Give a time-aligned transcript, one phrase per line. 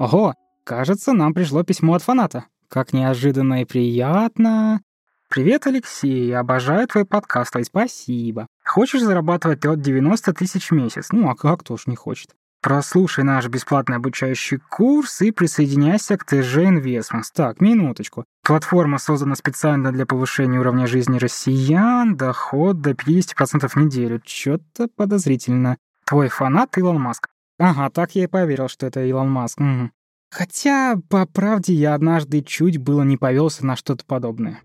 [0.00, 0.34] Ого,
[0.64, 2.46] кажется, нам пришло письмо от фаната.
[2.70, 4.80] Как неожиданно и приятно.
[5.28, 8.46] Привет, Алексей, обожаю твой подкаст, ой, спасибо.
[8.64, 11.08] Хочешь зарабатывать от 90 тысяч в месяц?
[11.12, 12.30] Ну, а как кто ж не хочет?
[12.62, 17.28] Прослушай наш бесплатный обучающий курс и присоединяйся к ТЖ Investments.
[17.34, 18.24] Так, минуточку.
[18.42, 24.18] Платформа создана специально для повышения уровня жизни россиян, доход до 50% в неделю.
[24.24, 25.76] Чё-то подозрительно.
[26.06, 27.28] Твой фанат Илон Маск.
[27.60, 29.60] Ага, так я и поверил, что это Илон Маск.
[29.60, 29.90] Угу.
[30.30, 34.60] Хотя, по правде, я однажды чуть было не повелся на что-то подобное.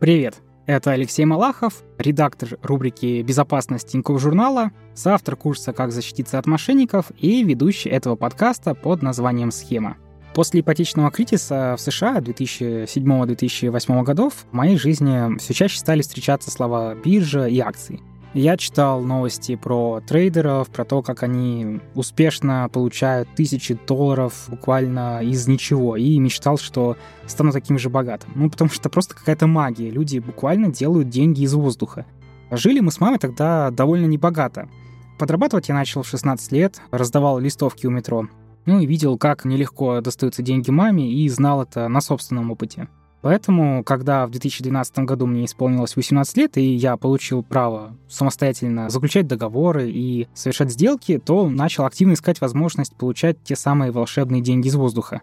[0.00, 7.12] Привет, это Алексей Малахов, редактор рубрики «Безопасность Тинькофф журнала», соавтор курса «Как защититься от мошенников»
[7.18, 9.96] и ведущий этого подкаста под названием «Схема».
[10.34, 16.96] После ипотечного кризиса в США 2007-2008 годов в моей жизни все чаще стали встречаться слова
[16.96, 18.00] «биржа» и «акции».
[18.34, 25.46] Я читал новости про трейдеров, про то, как они успешно получают тысячи долларов буквально из
[25.46, 28.32] ничего, и мечтал, что стану таким же богатым.
[28.34, 29.88] Ну, потому что просто какая-то магия.
[29.88, 32.06] Люди буквально делают деньги из воздуха.
[32.50, 34.68] Жили мы с мамой тогда довольно небогато.
[35.16, 38.26] Подрабатывать я начал в 16 лет, раздавал листовки у метро.
[38.66, 42.88] Ну и видел, как нелегко достаются деньги маме, и знал это на собственном опыте.
[43.24, 49.26] Поэтому, когда в 2012 году мне исполнилось 18 лет, и я получил право самостоятельно заключать
[49.26, 54.74] договоры и совершать сделки, то начал активно искать возможность получать те самые волшебные деньги из
[54.74, 55.22] воздуха.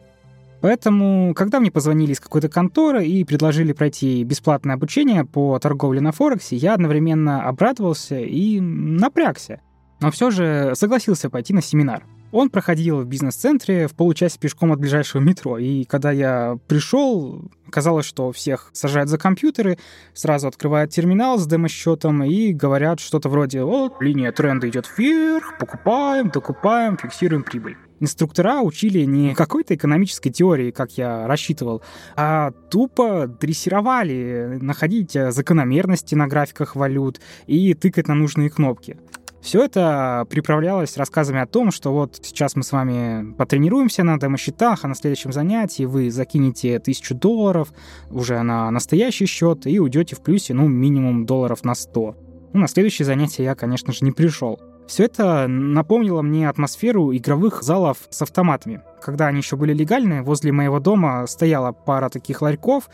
[0.61, 6.11] Поэтому, когда мне позвонили из какой-то конторы и предложили пройти бесплатное обучение по торговле на
[6.11, 9.61] Форексе, я одновременно обрадовался и напрягся.
[9.99, 12.03] Но все же согласился пойти на семинар.
[12.31, 15.57] Он проходил в бизнес-центре в получасе пешком от ближайшего метро.
[15.57, 19.77] И когда я пришел, казалось, что всех сажают за компьютеры,
[20.13, 26.29] сразу открывают терминал с демо-счетом и говорят что-то вроде «Вот, линия тренда идет вверх, покупаем,
[26.29, 27.77] докупаем, фиксируем прибыль».
[27.99, 31.83] Инструктора учили не какой-то экономической теории, как я рассчитывал,
[32.15, 38.97] а тупо дрессировали находить закономерности на графиках валют и тыкать на нужные кнопки.
[39.41, 44.85] Все это приправлялось рассказами о том, что вот сейчас мы с вами потренируемся на демо-счетах,
[44.85, 47.73] а на следующем занятии вы закинете тысячу долларов
[48.11, 52.15] уже на настоящий счет и уйдете в плюсе, ну, минимум долларов на 100.
[52.53, 54.59] Ну, на следующее занятие я, конечно же, не пришел.
[54.85, 58.81] Все это напомнило мне атмосферу игровых залов с автоматами.
[59.01, 62.89] Когда они еще были легальны, возле моего дома стояла пара таких ларьков,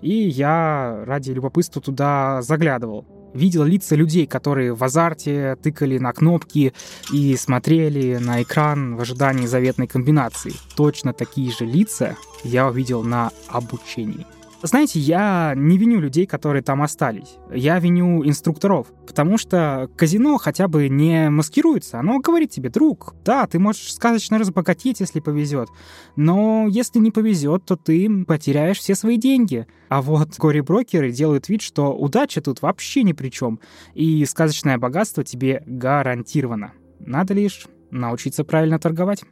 [0.00, 6.72] и я ради любопытства туда заглядывал видел лица людей, которые в азарте тыкали на кнопки
[7.12, 10.52] и смотрели на экран в ожидании заветной комбинации.
[10.76, 14.26] Точно такие же лица я увидел на обучении.
[14.62, 17.36] Знаете, я не виню людей, которые там остались.
[17.52, 18.88] Я виню инструкторов.
[19.06, 21.98] Потому что казино хотя бы не маскируется.
[21.98, 25.68] Оно говорит тебе, друг, да, ты можешь сказочно разбогатеть, если повезет.
[26.14, 29.66] Но если не повезет, то ты потеряешь все свои деньги.
[29.88, 33.60] А вот горе-брокеры делают вид, что удача тут вообще ни при чем.
[33.94, 36.72] И сказочное богатство тебе гарантировано.
[36.98, 39.24] Надо лишь научиться правильно торговать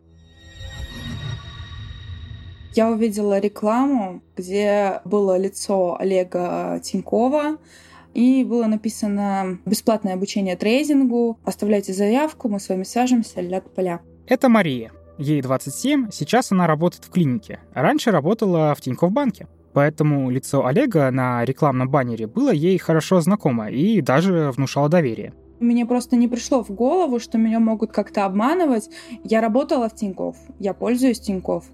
[2.79, 7.57] я увидела рекламу, где было лицо Олега Тинькова,
[8.15, 13.99] и было написано «Бесплатное обучение трейдингу, оставляйте заявку, мы с вами свяжемся, ля-поля».
[14.29, 14.93] Это Мария.
[15.19, 17.59] Ей 27, сейчас она работает в клинике.
[17.75, 19.49] Раньше работала в Тинькофф банке.
[19.73, 25.35] Поэтому лицо Олега на рекламном баннере было ей хорошо знакомо и даже внушало доверие.
[25.59, 28.89] Мне просто не пришло в голову, что меня могут как-то обманывать.
[29.25, 31.65] Я работала в Тинькофф, я пользуюсь Тинькофф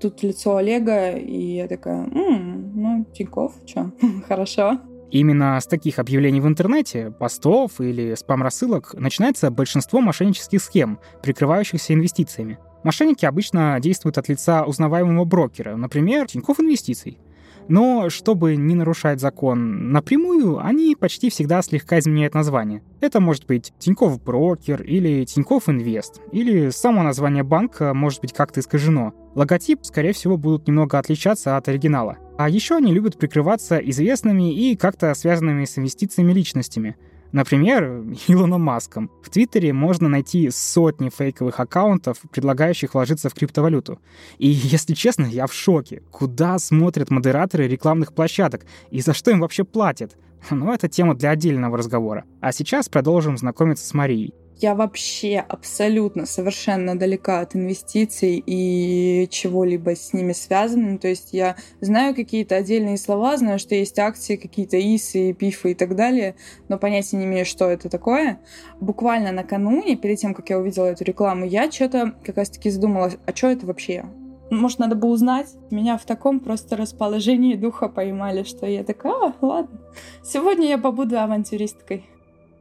[0.00, 3.92] тут лицо Олега, и я такая, м-м, ну, Тиньков, чё,
[4.28, 4.80] хорошо.
[5.10, 12.58] Именно с таких объявлений в интернете, постов или спам-рассылок начинается большинство мошеннических схем, прикрывающихся инвестициями.
[12.84, 17.18] Мошенники обычно действуют от лица узнаваемого брокера, например, Тинькофф Инвестиций.
[17.68, 22.82] Но чтобы не нарушать закон напрямую, они почти всегда слегка изменяют название.
[23.00, 28.60] Это может быть Тинькофф Брокер или Тинькофф Инвест, или само название банка может быть как-то
[28.60, 29.12] искажено.
[29.34, 32.16] Логотип, скорее всего, будут немного отличаться от оригинала.
[32.38, 36.96] А еще они любят прикрываться известными и как-то связанными с инвестициями личностями–
[37.32, 37.84] Например,
[38.28, 39.10] Илоном Маском.
[39.22, 44.00] В Твиттере можно найти сотни фейковых аккаунтов, предлагающих вложиться в криптовалюту.
[44.38, 46.02] И, если честно, я в шоке.
[46.10, 50.16] Куда смотрят модераторы рекламных площадок и за что им вообще платят?
[50.50, 52.24] Но это тема для отдельного разговора.
[52.40, 54.34] А сейчас продолжим знакомиться с Марией.
[54.60, 60.98] Я вообще абсолютно совершенно далека от инвестиций и чего-либо с ними связанным.
[60.98, 65.74] То есть я знаю какие-то отдельные слова, знаю, что есть акции, какие-то ИСы, ПИФы и
[65.74, 66.34] так далее,
[66.68, 68.40] но понятия не имею, что это такое.
[68.80, 73.36] Буквально накануне, перед тем, как я увидела эту рекламу, я что-то как раз-таки задумалась, а
[73.36, 74.06] что это вообще?
[74.50, 75.48] Может, надо было узнать.
[75.70, 79.78] Меня в таком просто расположении духа поймали, что я такая, а, ладно,
[80.24, 82.06] сегодня я побуду авантюристкой.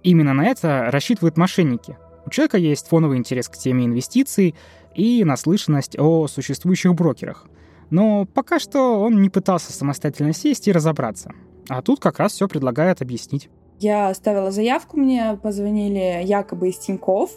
[0.07, 1.97] Именно на это рассчитывают мошенники.
[2.25, 4.55] У человека есть фоновый интерес к теме инвестиций
[4.95, 7.45] и наслышанность о существующих брокерах.
[7.89, 11.33] Но пока что он не пытался самостоятельно сесть и разобраться.
[11.67, 13.49] А тут как раз все предлагает объяснить.
[13.79, 17.29] Я оставила заявку, мне позвонили якобы из Тинькофф,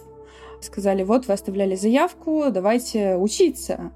[0.61, 3.91] сказали, вот вы оставляли заявку, давайте учиться.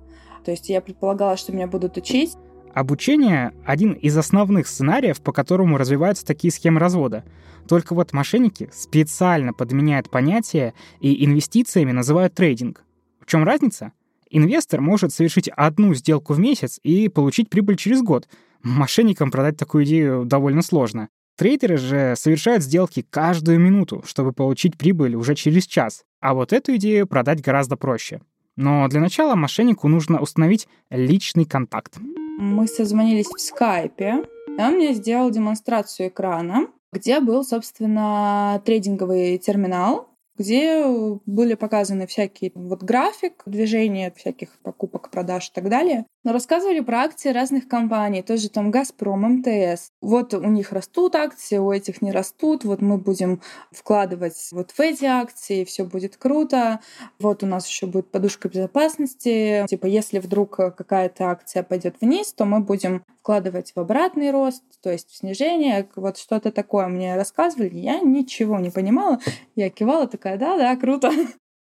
[0.45, 2.33] То есть я предполагала, что меня будут учить.
[2.75, 7.23] Обучение— один из основных сценариев, по которому развиваются такие схемы развода.
[7.69, 12.85] Только вот мошенники специально подменяют понятие и инвестициями называют трейдинг.
[13.21, 13.93] В чем разница?
[14.31, 18.29] Инвестор может совершить одну сделку в месяц и получить прибыль через год.
[18.63, 21.09] Мошенникам продать такую идею довольно сложно.
[21.37, 26.05] Трейдеры же совершают сделки каждую минуту, чтобы получить прибыль уже через час.
[26.21, 28.21] А вот эту идею продать гораздо проще.
[28.57, 31.99] Но для начала мошеннику нужно установить личный контакт.
[32.39, 34.25] Мы созвонились в скайпе.
[34.59, 40.85] Он мне сделал демонстрацию экрана, где был, собственно, трейдинговый терминал, где
[41.27, 46.07] были показаны всякие вот график движения всяких покупок, продаж и так далее.
[46.25, 49.91] Но рассказывали про акции разных компаний, тоже там «Газпром», МТС.
[50.01, 54.81] Вот у них растут акции, у этих не растут, вот мы будем вкладывать вот в
[54.81, 56.81] эти акции, все будет круто.
[57.21, 59.67] Вот у нас еще будет подушка безопасности.
[59.69, 64.93] Типа, если вдруг какая-то акция пойдет вниз, то мы будем вкладывать в обратный рост, то
[64.93, 65.89] есть в снижение.
[65.97, 67.75] Вот что-то такое мне рассказывали.
[67.75, 69.19] Я ничего не понимала.
[69.57, 71.11] Я кивала такая, да-да, круто.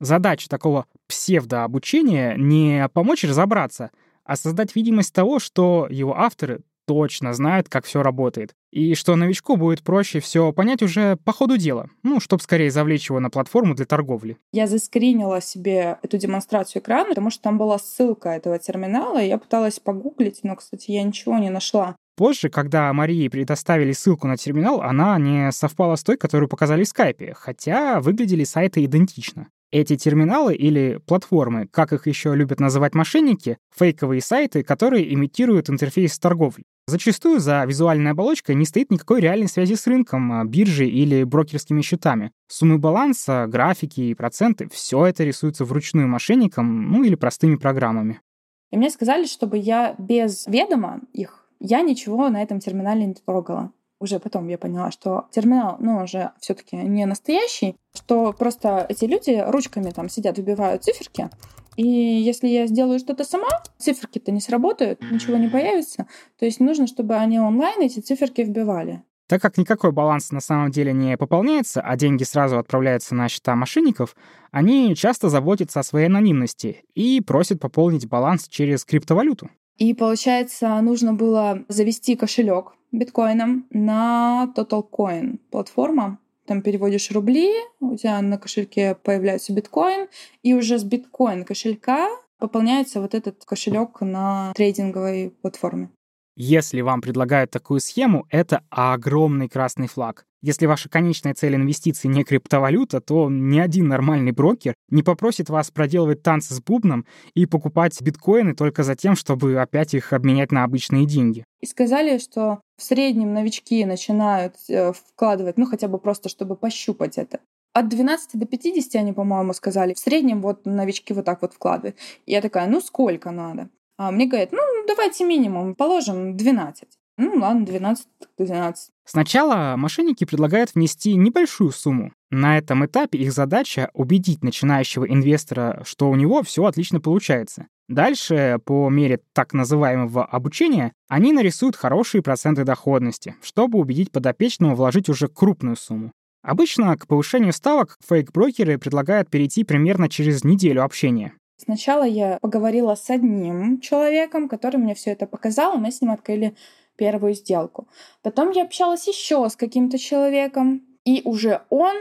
[0.01, 3.91] Задача такого псевдообучения не помочь разобраться—
[4.29, 9.57] а создать видимость того, что его авторы точно знают, как все работает, и что новичку
[9.57, 13.75] будет проще все понять уже по ходу дела, ну, чтобы скорее завлечь его на платформу
[13.75, 14.39] для торговли.
[14.53, 19.39] Я заскринила себе эту демонстрацию экрана, потому что там была ссылка этого терминала, и я
[19.39, 21.97] пыталась погуглить, но, кстати, я ничего не нашла.
[22.17, 26.89] Позже, когда Марии предоставили ссылку на терминал, она не совпала с той, которую показали в
[26.89, 29.49] скайпе, хотя выглядели сайты идентично.
[29.71, 36.19] Эти терминалы или платформы, как их еще любят называть мошенники, фейковые сайты, которые имитируют интерфейс
[36.19, 36.65] торговли.
[36.89, 41.83] Зачастую за визуальной оболочкой не стоит никакой реальной связи с рынком, а, биржей или брокерскими
[41.83, 42.33] счетами.
[42.47, 48.23] Суммы баланса, графики и проценты— все это рисуется вручную мошенникам, ну или простыми программами.
[48.71, 53.71] И мне сказали, чтобы я без ведома их, я ничего на этом терминале не трогала
[54.01, 59.05] уже потом я поняла, что терминал, ну, уже все таки не настоящий, что просто эти
[59.07, 61.31] люди ручками там сидят, выбивают циферки,
[61.79, 63.47] и если я сделаю что-то сама,
[63.79, 66.09] циферки-то не сработают, ничего не появится.
[66.37, 69.05] То есть нужно, чтобы они онлайн эти циферки вбивали.
[69.29, 73.55] Так как никакой баланс на самом деле не пополняется, а деньги сразу отправляются на счета
[73.55, 74.17] мошенников,
[74.51, 79.49] они часто заботятся о своей анонимности и просят пополнить баланс через криптовалюту.
[79.77, 86.19] И получается, нужно было завести кошелек биткоином на TotalCoin платформа.
[86.49, 90.09] Там переводишь рубли, у тебя на кошельке появляется биткоин,
[90.43, 92.09] и уже с биткоин кошелька
[92.39, 95.91] пополняется вот этот кошелек на трейдинговой платформе.
[96.37, 100.25] Если вам предлагают такую схему, это огромный красный флаг.
[100.41, 105.71] Если ваша конечная цель инвестиций не криптовалюта, то ни один нормальный брокер не попросит вас
[105.73, 110.63] проделывать танцы с бубном и покупать биткоины только за тем, чтобы опять их обменять на
[110.63, 111.45] обычные деньги.
[111.61, 117.19] И сказали, что в среднем новички начинают э, вкладывать, ну хотя бы просто, чтобы пощупать
[117.19, 117.41] это.
[117.73, 119.95] От 12 до 50 они, по-моему, сказали.
[119.95, 121.97] В среднем вот новички вот так вот вкладывают.
[122.27, 123.71] Я такая, ну сколько надо?
[123.97, 126.89] А мне говорят, ну давайте минимум, положим 12.
[127.19, 128.07] Ну ладно, 12
[128.39, 128.91] 12.
[129.05, 132.13] Сначала мошенники предлагают внести небольшую сумму.
[132.31, 137.67] На этом этапе их задача убедить начинающего инвестора, что у него все отлично получается.
[137.89, 145.09] Дальше, по мере так называемого обучения, они нарисуют хорошие проценты доходности, чтобы убедить подопечного вложить
[145.09, 146.13] уже крупную сумму.
[146.43, 151.33] Обычно к повышению ставок фейк-брокеры предлагают перейти примерно через неделю общения.
[151.57, 156.13] Сначала я поговорила с одним человеком, который мне все это показал, и мы с ним
[156.13, 156.55] открыли
[156.99, 157.89] первую сделку.
[158.23, 161.97] Потом я общалась еще с каким-то человеком, и уже он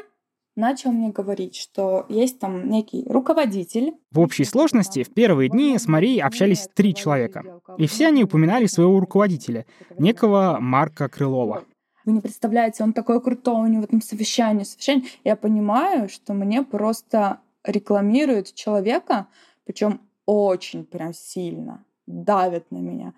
[0.57, 3.93] начал мне говорить, что есть там некий руководитель.
[4.11, 7.61] В общей сложности в первые дни с Марией общались три человека.
[7.77, 9.65] И все они упоминали своего руководителя,
[9.97, 11.63] некого Марка Крылова.
[12.03, 15.05] Вы не представляете, он такой крутой, у него там совещание, совещание.
[15.23, 19.27] Я понимаю, что мне просто рекламируют человека,
[19.65, 23.13] причем очень прям сильно, давят на меня.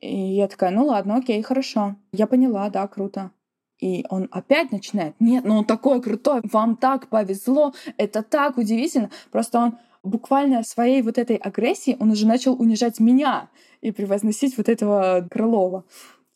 [0.00, 1.96] И я такая, ну ладно, окей, хорошо.
[2.12, 3.30] Я поняла, да, круто.
[3.80, 9.10] И он опять начинает, нет, ну он такой крутой, вам так повезло, это так удивительно.
[9.30, 13.48] Просто он буквально своей вот этой агрессией он уже начал унижать меня
[13.80, 15.84] и превозносить вот этого Крылова,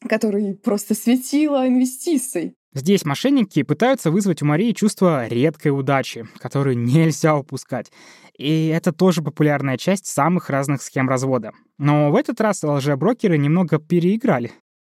[0.08, 2.54] который просто светило инвестиций.
[2.74, 7.92] Здесь мошенники пытаются вызвать у Марии чувство редкой удачи, которую нельзя упускать.
[8.36, 11.52] И это тоже популярная часть самых разных схем развода.
[11.78, 14.50] Но в этот раз лжеброкеры немного переиграли.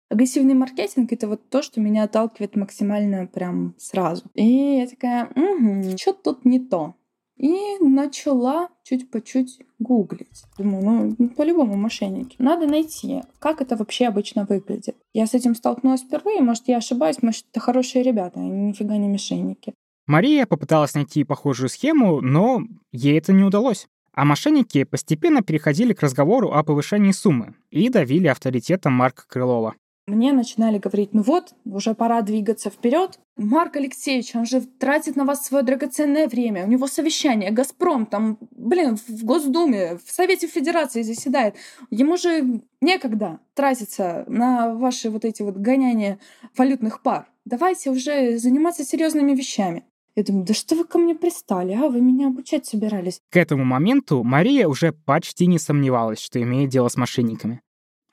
[0.08, 4.22] Агрессивный маркетинг— это вот то, что меня отталкивает максимально прям сразу.
[4.34, 6.94] И я такая, угу, что тут не то?
[7.36, 10.44] И начала чуть по чуть гуглить.
[10.56, 12.36] Думаю, ну, по-любому мошенники.
[12.38, 14.96] Надо найти, как это вообще обычно выглядит.
[15.12, 19.08] Я с этим столкнулась впервые, может, я ошибаюсь, может, это хорошие ребята, они нифига не
[19.08, 19.74] мошенники.
[20.06, 22.62] Мария попыталась найти похожую схему, но
[22.92, 23.86] ей это не удалось.
[24.12, 29.74] А мошенники постепенно переходили к разговору о повышении суммы и давили авторитетом Марка Крылова
[30.06, 33.18] мне начинали говорить, ну вот, уже пора двигаться вперед.
[33.36, 36.64] Марк Алексеевич, он же тратит на вас свое драгоценное время.
[36.64, 41.56] У него совещание, Газпром там, блин, в Госдуме, в Совете Федерации заседает.
[41.90, 46.18] Ему же некогда тратиться на ваши вот эти вот гоняния
[46.56, 47.26] валютных пар.
[47.44, 49.84] Давайте уже заниматься серьезными вещами.
[50.16, 51.88] Я думаю, да что вы ко мне пристали, а?
[51.88, 53.20] Вы меня обучать собирались.
[53.30, 57.60] К этому моменту Мария уже почти не сомневалась, что имеет дело с мошенниками.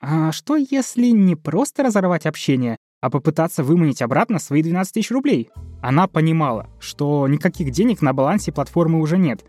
[0.04, 5.50] А что если не просто разорвать общение, а попытаться выманить обратно свои 12 тысяч рублей?
[5.80, 9.44] Она понимала, что никаких денег на балансе платформы уже нет,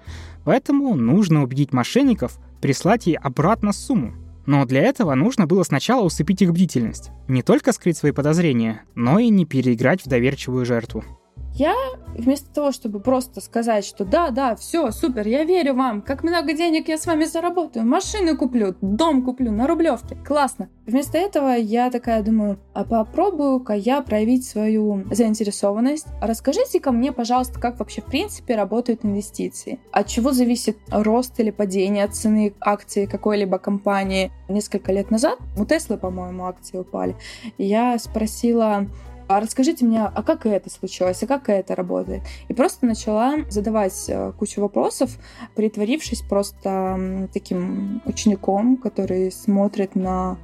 [0.45, 4.13] поэтому нужно убедить мошенников прислать ей обратно сумму.
[4.45, 7.09] Но для этого нужно было сначала усыпить их бдительность.
[7.27, 11.03] Не только скрыть свои подозрения, но и не переиграть в доверчивую жертву.
[11.55, 11.75] Я
[12.15, 16.53] вместо того, чтобы просто сказать, что да, да, все, супер, я верю вам, как много
[16.53, 20.69] денег я с вами заработаю, машины куплю, дом куплю на Рублевке, классно.
[20.87, 26.07] Вместо этого я такая думаю, а попробую-ка я проявить свою заинтересованность.
[26.21, 29.79] Расскажите-ка мне, пожалуйста, как вообще в принципе работают инвестиции.
[29.91, 34.31] От чего зависит рост или падение цены акций какой-либо компании.
[34.49, 37.15] Несколько лет назад у Теслы, по-моему, акции упали.
[37.57, 38.87] Я спросила
[39.27, 42.23] а расскажите мне, а как это случилось, а как это работает?
[42.47, 45.11] И просто начала задавать э, кучу вопросов,
[45.55, 50.37] притворившись просто таким учеником, который смотрит на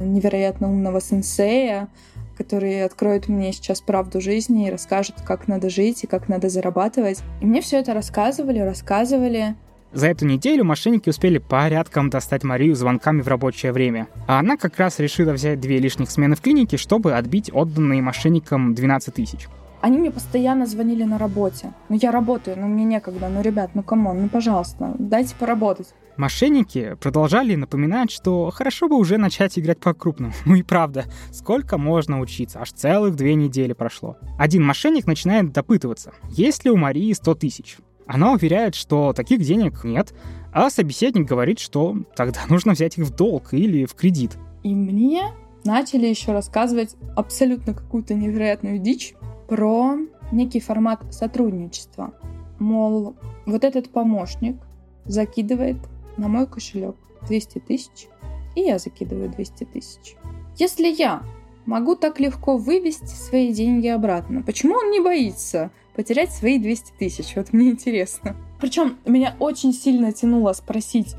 [0.00, 1.88] невероятно умного сенсея,
[2.36, 7.20] который откроет мне сейчас правду жизни и расскажет, как надо жить и как надо зарабатывать.
[7.40, 9.54] И мне все это рассказывали, рассказывали.
[9.94, 14.08] За эту неделю мошенники успели порядком достать Марию звонками в рабочее время.
[14.26, 18.74] А она как раз решила взять две лишних смены в клинике, чтобы отбить отданные мошенникам
[18.74, 19.46] 12 тысяч.
[19.80, 21.72] Они мне постоянно звонили на работе.
[21.88, 23.28] Ну, я работаю, но мне некогда.
[23.28, 25.94] Ну, ребят, ну, come on, ну, пожалуйста, дайте поработать.
[26.16, 30.32] Мошенники продолжали напоминать, что хорошо бы уже начать играть по-крупному.
[30.44, 32.60] Ну и правда, сколько можно учиться?
[32.60, 34.16] Аж целых две недели прошло.
[34.38, 37.78] Один мошенник начинает допытываться, есть ли у Марии 100 тысяч.
[38.06, 40.12] Она уверяет, что таких денег нет,
[40.52, 44.32] а собеседник говорит, что тогда нужно взять их в долг или в кредит.
[44.62, 45.32] И мне
[45.64, 49.14] начали еще рассказывать абсолютно какую-то невероятную дичь
[49.48, 49.96] про
[50.32, 52.14] некий формат сотрудничества.
[52.58, 54.56] Мол, вот этот помощник
[55.04, 55.76] закидывает
[56.16, 56.96] на мой кошелек
[57.26, 58.08] 200 тысяч,
[58.54, 60.16] и я закидываю 200 тысяч.
[60.56, 61.22] Если я
[61.66, 67.36] могу так легко вывести свои деньги обратно, почему он не боится потерять свои 200 тысяч.
[67.36, 68.36] Вот мне интересно.
[68.60, 71.16] Причем меня очень сильно тянуло спросить,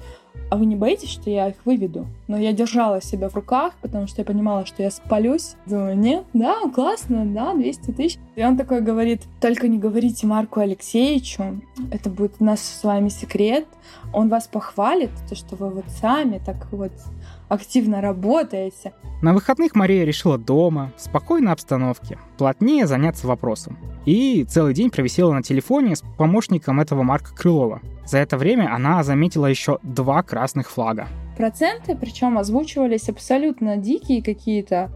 [0.49, 2.07] а вы не боитесь, что я их выведу?
[2.27, 5.55] Но я держала себя в руках, потому что я понимала, что я спалюсь.
[5.65, 8.19] Думаю, нет, да, классно, да, 200 тысяч.
[8.35, 13.09] И он такой говорит, только не говорите Марку Алексеевичу, это будет у нас с вами
[13.09, 13.65] секрет.
[14.13, 16.91] Он вас похвалит, то, что вы вот сами так вот
[17.49, 18.93] активно работаете.
[19.21, 23.77] На выходных Мария решила дома, в спокойной обстановке, плотнее заняться вопросом.
[24.05, 27.81] И целый день провисела на телефоне с помощником этого Марка Крылова.
[28.05, 31.07] За это время она заметила еще два красных флага.
[31.37, 34.91] Проценты, причем озвучивались абсолютно дикие какие-то.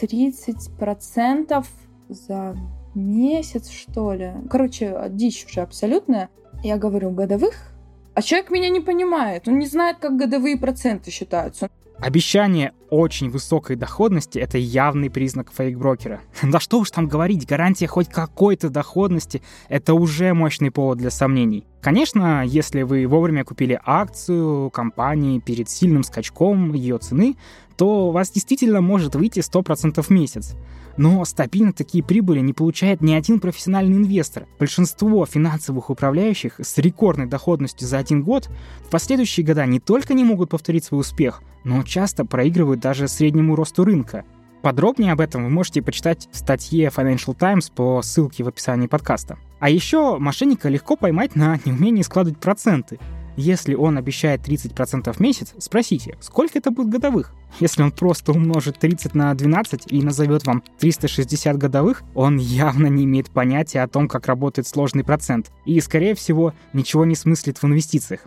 [0.00, 1.64] 30%
[2.08, 2.56] за
[2.94, 4.32] месяц, что ли.
[4.50, 6.28] Короче, дичь уже абсолютная.
[6.62, 7.72] Я говорю, годовых?
[8.14, 9.46] А человек меня не понимает.
[9.46, 11.68] Он не знает, как годовые проценты считаются.
[11.98, 16.20] Обещание очень высокой доходности– это явный признак фейк-брокера.
[16.42, 21.66] Да что уж там говорить, гарантия хоть какой-то доходности– это уже мощный повод для сомнений.
[21.80, 27.36] Конечно, если вы вовремя купили акцию компании перед сильным скачком ее цены,
[27.76, 30.54] то у вас действительно может выйти 100% в месяц.
[30.96, 34.46] Но стабильно такие прибыли не получает ни один профессиональный инвестор.
[34.58, 38.48] Большинство финансовых управляющих с рекордной доходностью за один год
[38.86, 43.56] в последующие года не только не могут повторить свой успех, но часто проигрывают даже среднему
[43.56, 44.24] росту рынка.
[44.62, 49.38] Подробнее об этом вы можете почитать в статье Financial Times по ссылке в описании подкаста.
[49.60, 52.98] А еще мошенника легко поймать на неумении складывать проценты.
[53.36, 57.34] Если он обещает 30% в месяц, спросите, сколько это будет годовых?
[57.60, 63.04] Если он просто умножит 30 на 12 и назовет вам 360 годовых, он явно не
[63.04, 67.64] имеет понятия о том, как работает сложный процент, и, скорее всего, ничего не смыслит в
[67.64, 68.26] инвестициях.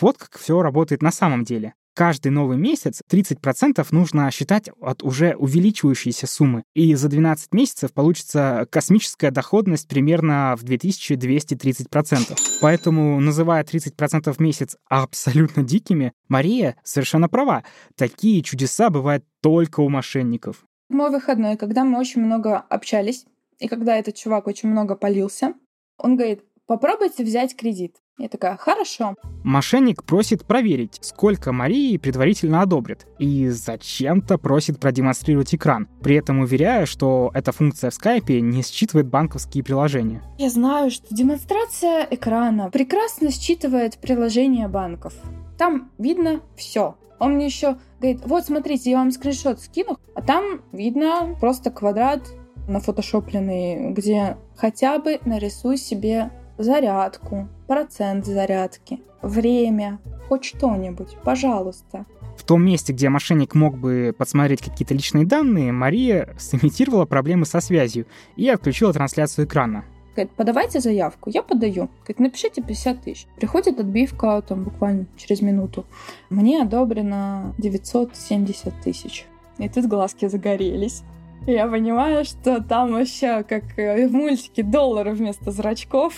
[0.00, 5.34] Вот как все работает на самом деле каждый новый месяц 30% нужно считать от уже
[5.34, 6.62] увеличивающейся суммы.
[6.74, 12.38] И за 12 месяцев получится космическая доходность примерно в 2230%.
[12.60, 17.64] Поэтому, называя 30% в месяц абсолютно дикими, Мария совершенно права.
[17.96, 20.66] Такие чудеса бывают только у мошенников.
[20.90, 23.24] Мой выходной, когда мы очень много общались,
[23.58, 25.54] и когда этот чувак очень много полился,
[25.96, 27.96] он говорит, попробуйте взять кредит.
[28.18, 29.14] Я такая, хорошо.
[29.44, 36.86] Мошенник просит проверить, сколько Марии предварительно одобрит, и зачем-то просит продемонстрировать экран, при этом уверяя,
[36.86, 40.22] что эта функция в скайпе не считывает банковские приложения.
[40.38, 45.12] Я знаю, что демонстрация экрана прекрасно считывает приложения банков.
[45.58, 46.96] Там видно все.
[47.18, 52.22] Он мне еще говорит, вот смотрите, я вам скриншот скину, а там видно просто квадрат
[52.66, 59.98] нафотошопленный, где хотя бы нарисуй себе зарядку, процент зарядки, время,
[60.28, 62.06] хоть что-нибудь, пожалуйста.
[62.36, 67.60] В том месте, где мошенник мог бы подсмотреть какие-то личные данные, Мария сымитировала проблемы со
[67.60, 69.84] связью и отключила трансляцию экрана.
[70.14, 71.28] Говорит, подавайте заявку.
[71.28, 71.90] Я подаю.
[72.00, 73.26] Говорит, напишите 50 тысяч.
[73.36, 75.84] Приходит отбивка там буквально через минуту.
[76.30, 79.26] Мне одобрено 970 тысяч.
[79.58, 81.02] И тут глазки загорелись.
[81.46, 86.14] Я понимаю, что там вообще как в мультике доллары вместо зрачков.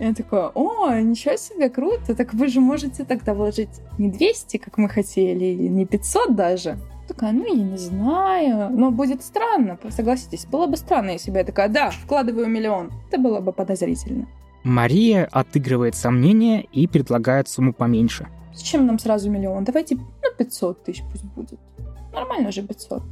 [0.00, 4.76] Я такой, о, ничего себе, круто, так вы же можете тогда вложить не 200, как
[4.76, 6.78] мы хотели, или не 500 даже.
[7.06, 11.44] Такая, ну, я не знаю, но будет странно, согласитесь, было бы странно, если бы я
[11.44, 12.90] такая, да, вкладываю миллион.
[13.08, 14.26] Это было бы подозрительно.
[14.64, 18.26] Мария отыгрывает сомнения и предлагает сумму поменьше.
[18.54, 19.64] Зачем нам сразу миллион?
[19.64, 21.60] Давайте, ну, 500 тысяч пусть будет.
[22.12, 23.02] Нормально же 500.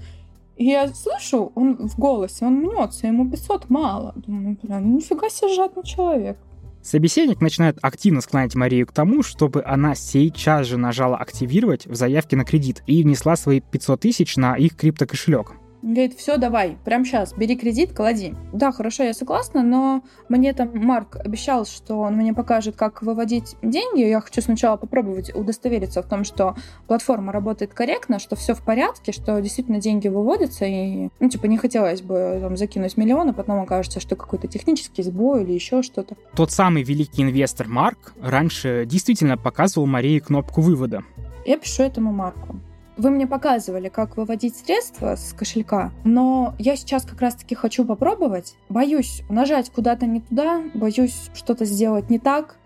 [0.56, 4.12] И я слышу, он в голосе, он мнется, ему 500 мало.
[4.16, 6.38] Думаю, бля, ну нифига себе жадный человек.
[6.82, 12.36] Собеседник начинает активно склонять Марию к тому, чтобы она сейчас же нажала «Активировать» в заявке
[12.36, 15.52] на кредит и внесла свои 500 тысяч на их криптокошелек.
[15.82, 18.36] Говорит, все, давай, прямо сейчас, бери кредит, клади.
[18.52, 23.56] Да, хорошо, я согласна, но мне там Марк обещал, что он мне покажет, как выводить
[23.62, 24.02] деньги.
[24.02, 26.54] Я хочу сначала попробовать удостовериться в том, что
[26.86, 30.66] платформа работает корректно, что все в порядке, что действительно деньги выводятся.
[30.66, 35.02] И, ну, типа, не хотелось бы там закинуть миллион, а потом окажется, что какой-то технический
[35.02, 36.16] сбой или еще что-то.
[36.36, 41.02] Тот самый великий инвестор Марк раньше действительно показывал Марии кнопку вывода.
[41.44, 42.60] Я пишу этому Марку.
[42.98, 48.54] Вы мне показывали, как выводить средства с кошелька, но я сейчас как раз-таки хочу попробовать.
[48.68, 52.56] Боюсь нажать куда-то не туда, боюсь что-то сделать не так.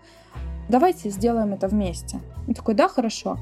[0.67, 2.19] Давайте сделаем это вместе.
[2.45, 3.37] Он такой, да, хорошо.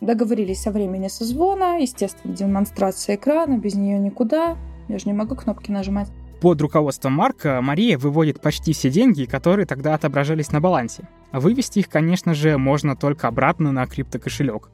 [0.00, 4.56] Договорились о времени созвона, естественно, демонстрация экрана, без нее никуда.
[4.88, 6.08] Я же не могу кнопки нажимать.
[6.40, 11.06] Под руководством Марка Мария выводит почти все деньги, которые тогда отображались на балансе.
[11.32, 14.70] Вывести их, конечно же, можно только обратно на криптокошелек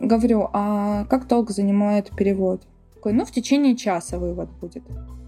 [0.00, 2.62] говорю, а как долго занимает перевод?
[2.94, 4.82] Такой, ну, в течение часа вывод будет.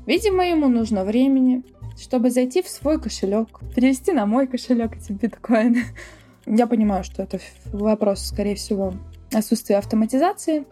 [0.06, 1.62] Видимо, ему нужно времени,
[2.00, 5.84] чтобы зайти в свой кошелек, перевести на мой кошелек эти биткоины.
[6.46, 7.38] Я понимаю, что это
[7.72, 8.94] вопрос, скорее всего,
[9.32, 10.64] отсутствия автоматизации,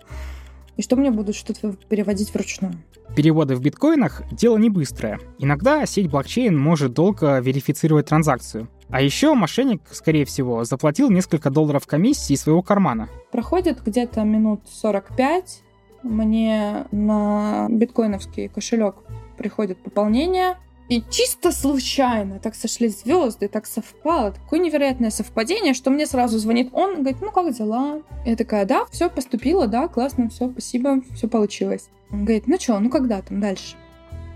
[0.77, 2.75] и что мне будут что-то переводить вручную.
[3.15, 5.19] Переводы в биткоинах— дело не быстрое.
[5.39, 8.69] Иногда сеть блокчейн может долго верифицировать транзакцию.
[8.93, 13.09] А еще мошенник, скорее всего, заплатил несколько долларов комиссии из своего кармана.
[13.31, 15.63] Проходит где-то минут 45,
[16.03, 18.97] мне на биткоиновский кошелек
[19.37, 20.57] приходит пополнение,
[20.89, 26.71] и чисто случайно так сошли звезды, так совпало, такое невероятное совпадение, что мне сразу звонит
[26.73, 28.03] он, говорит, ну как дела?
[28.27, 31.89] Я такая, да, все поступило, да, классно, все, спасибо, все получилось.
[32.11, 33.77] Он говорит, ну что, ну когда там дальше?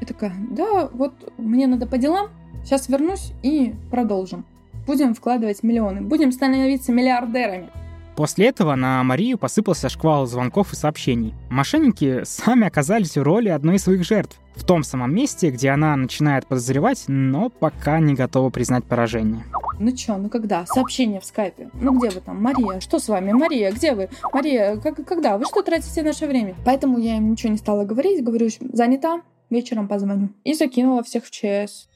[0.00, 2.28] Я такая, да, вот мне надо по делам,
[2.64, 4.44] сейчас вернусь и продолжим.
[4.86, 7.70] Будем вкладывать миллионы, будем становиться миллиардерами.
[8.16, 11.34] После этого на Марию посыпался шквал звонков и сообщений.
[11.50, 15.96] Мошенники сами оказались в роли одной из своих жертв, в том самом месте, где она
[15.96, 19.44] начинает подозревать, но пока не готова признать поражение.
[19.80, 20.64] Ну чё, ну когда?
[20.66, 21.70] Сообщение в скайпе.
[21.74, 22.40] Ну где вы там?
[22.40, 23.32] Мария, что с вами?
[23.32, 24.08] Мария, где вы?
[24.32, 25.36] Мария, как, когда?
[25.36, 26.54] Вы что тратите наше время?
[26.64, 30.28] Поэтому я им ничего не стала говорить, говорю, занята, вечером позвоню.
[30.44, 31.88] И закинула всех в ЧС.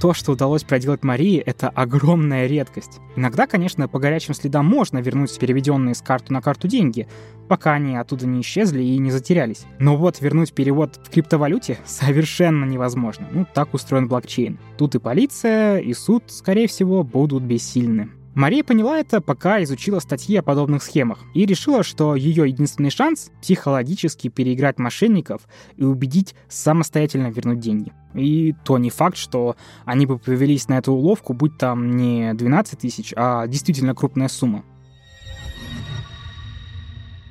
[0.00, 3.00] То, что удалось проделать Марии, это огромная редкость.
[3.16, 7.06] Иногда, конечно, по горячим следам можно вернуть переведенные с карту на карту деньги,
[7.48, 9.66] пока они оттуда не исчезли и не затерялись.
[9.78, 13.28] Но вот вернуть перевод в криптовалюте совершенно невозможно.
[13.30, 14.58] Ну, так устроен блокчейн.
[14.78, 18.08] Тут и полиция, и суд, скорее всего, будут бессильны.
[18.34, 23.32] Мария поняла это, пока изучила статьи о подобных схемах, и решила, что ее единственный шанс—
[23.42, 25.42] психологически переиграть мошенников
[25.76, 27.92] и убедить самостоятельно вернуть деньги.
[28.14, 32.78] И то не факт, что они бы повелись на эту уловку, будь там не 12
[32.78, 34.64] тысяч, а действительно крупная сумма.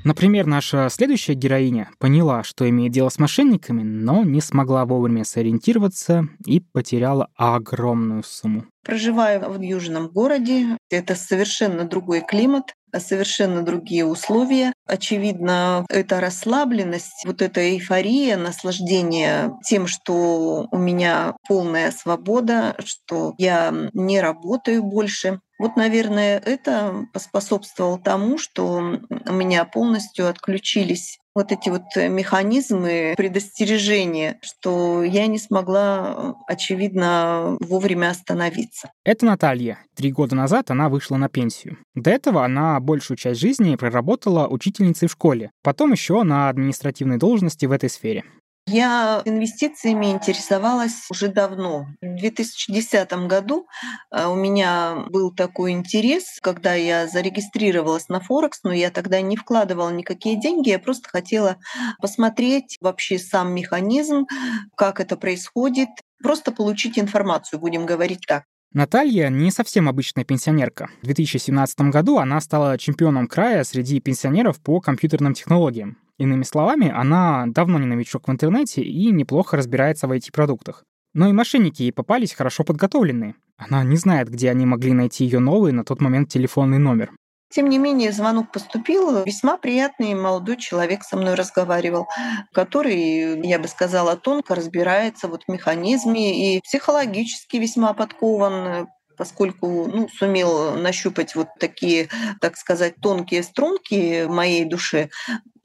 [0.03, 6.27] Например, наша следующая героиня поняла, что имеет дело с мошенниками, но не смогла вовремя сориентироваться
[6.45, 8.65] и потеряла огромную сумму.
[8.83, 10.77] Проживаю в южном городе.
[10.89, 14.73] Это совершенно другой климат совершенно другие условия.
[14.87, 23.71] Очевидно, эта расслабленность, вот эта эйфория, наслаждение тем, что у меня полная свобода, что я
[23.93, 25.39] не работаю больше.
[25.59, 34.39] Вот, наверное, это поспособствовало тому, что у меня полностью отключились вот эти вот механизмы предостережения,
[34.41, 38.91] что я не смогла, очевидно, вовремя остановиться.
[39.03, 39.79] Это Наталья.
[39.95, 41.77] Три года назад она вышла на пенсию.
[41.95, 47.65] До этого она большую часть жизни проработала учительницей в школе, потом еще на административной должности
[47.65, 48.23] в этой сфере.
[48.71, 51.87] Я инвестициями интересовалась уже давно.
[52.01, 53.67] В 2010 году
[54.11, 59.37] э, у меня был такой интерес, когда я зарегистрировалась на Форекс, но я тогда не
[59.37, 61.57] вкладывала никакие деньги, я просто хотела
[61.99, 64.27] посмотреть вообще сам механизм,
[64.75, 65.89] как это происходит,
[66.21, 68.43] просто получить информацию, будем говорить так.
[68.71, 70.89] Наталья не совсем обычная пенсионерка.
[71.01, 75.97] В 2017 году она стала чемпионом края среди пенсионеров по компьютерным технологиям.
[76.19, 80.83] Иными словами, она давно не новичок в интернете и неплохо разбирается в IT-продуктах.
[81.13, 83.35] Но и мошенники ей попались хорошо подготовленные.
[83.57, 87.11] Она не знает, где они могли найти ее новый на тот момент телефонный номер.
[87.51, 89.23] Тем не менее, звонок поступил.
[89.23, 92.07] Весьма приятный молодой человек со мной разговаривал,
[92.53, 98.87] который, я бы сказала, тонко разбирается вот в механизме и психологически весьма подкован,
[99.19, 102.07] поскольку ну, сумел нащупать вот такие,
[102.39, 105.09] так сказать, тонкие струнки моей душе,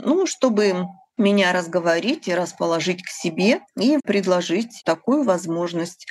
[0.01, 6.07] ну, чтобы меня разговорить и расположить к себе и предложить такую возможность.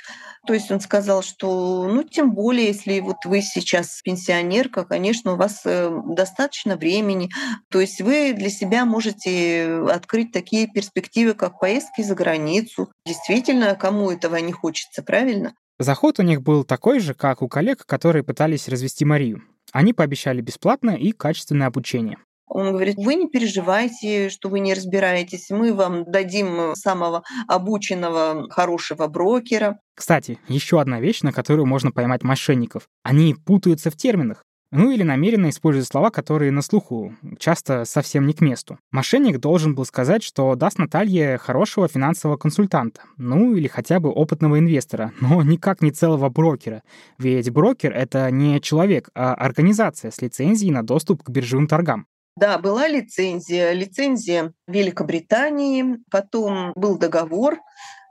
[0.46, 5.36] То есть он сказал, что, ну, тем более, если вот вы сейчас пенсионерка, конечно, у
[5.36, 7.28] вас э, достаточно времени,
[7.70, 12.90] то есть вы для себя можете открыть такие перспективы, как поездки за границу.
[13.04, 15.54] Действительно, кому этого не хочется, правильно?
[15.78, 19.42] Заход у них был такой же, как у коллег, которые пытались развести Марию.
[19.72, 22.18] Они пообещали бесплатно и качественное обучение.
[22.46, 29.08] Он говорит, вы не переживайте, что вы не разбираетесь, мы вам дадим самого обученного хорошего
[29.08, 29.80] брокера.
[29.96, 32.88] Кстати, еще одна вещь, на которую можно поймать мошенников.
[33.02, 34.44] Они путаются в терминах.
[34.72, 38.78] Ну или намеренно используют слова, которые на слуху, часто совсем не к месту.
[38.90, 44.58] Мошенник должен был сказать, что даст Наталье хорошего финансового консультанта, ну или хотя бы опытного
[44.58, 46.82] инвестора, но никак не целого брокера.
[47.18, 52.06] Ведь брокер— это не человек, а организация с лицензией на доступ к биржевым торгам.
[52.36, 57.58] Да, была лицензия, лицензия Великобритании, потом был договор,